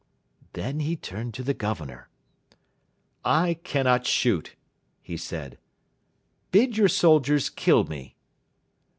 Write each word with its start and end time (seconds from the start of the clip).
Then 0.53 0.79
he 0.79 0.95
turned 0.95 1.35
to 1.35 1.43
the 1.43 1.53
Governor. 1.53 2.09
"I 3.23 3.59
cannot 3.63 4.07
shoot," 4.07 4.55
he 4.99 5.15
said; 5.15 5.59
"bid 6.49 6.75
your 6.75 6.89
soldiers 6.89 7.51
kill 7.51 7.83
me." 7.83 8.15